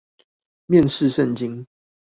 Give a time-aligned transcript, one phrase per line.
[0.65, 1.67] 面試聖經